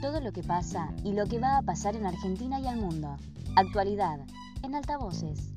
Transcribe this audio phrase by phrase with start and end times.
[0.00, 3.16] todo lo que pasa y lo que va a pasar en Argentina y al mundo.
[3.56, 4.20] Actualidad
[4.62, 5.52] en altavoces.